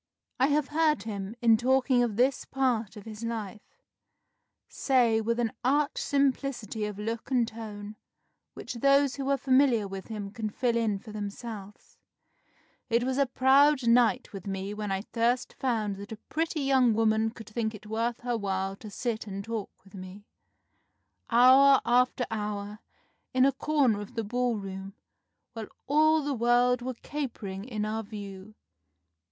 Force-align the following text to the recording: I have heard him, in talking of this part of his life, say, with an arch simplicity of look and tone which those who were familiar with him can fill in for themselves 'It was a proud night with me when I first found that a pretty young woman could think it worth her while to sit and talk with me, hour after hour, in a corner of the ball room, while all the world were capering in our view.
I 0.39 0.47
have 0.47 0.69
heard 0.69 1.03
him, 1.03 1.35
in 1.43 1.57
talking 1.57 2.01
of 2.01 2.15
this 2.15 2.43
part 2.43 2.97
of 2.97 3.05
his 3.05 3.23
life, 3.23 3.61
say, 4.67 5.21
with 5.21 5.39
an 5.39 5.51
arch 5.63 5.99
simplicity 6.01 6.85
of 6.85 6.97
look 6.97 7.29
and 7.29 7.47
tone 7.47 7.97
which 8.55 8.73
those 8.73 9.17
who 9.17 9.25
were 9.25 9.37
familiar 9.37 9.87
with 9.87 10.07
him 10.07 10.31
can 10.31 10.49
fill 10.49 10.75
in 10.75 10.97
for 10.97 11.11
themselves 11.11 11.99
'It 12.89 13.03
was 13.03 13.19
a 13.19 13.27
proud 13.27 13.87
night 13.87 14.33
with 14.33 14.47
me 14.47 14.73
when 14.73 14.91
I 14.91 15.03
first 15.03 15.53
found 15.53 15.97
that 15.97 16.11
a 16.11 16.17
pretty 16.29 16.61
young 16.61 16.95
woman 16.95 17.29
could 17.29 17.49
think 17.49 17.75
it 17.75 17.85
worth 17.85 18.21
her 18.21 18.35
while 18.35 18.75
to 18.77 18.89
sit 18.89 19.27
and 19.27 19.43
talk 19.43 19.69
with 19.83 19.93
me, 19.93 20.25
hour 21.29 21.79
after 21.85 22.25
hour, 22.31 22.79
in 23.35 23.45
a 23.45 23.51
corner 23.51 24.01
of 24.01 24.15
the 24.15 24.23
ball 24.23 24.57
room, 24.57 24.95
while 25.53 25.67
all 25.85 26.23
the 26.23 26.33
world 26.33 26.81
were 26.81 26.95
capering 26.95 27.65
in 27.65 27.85
our 27.85 28.01
view. 28.01 28.55